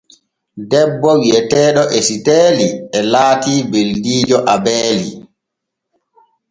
[0.69, 2.67] Debbo wi’eteeɗo Esiteeli
[2.97, 5.09] e laati beldiijo Abeeli.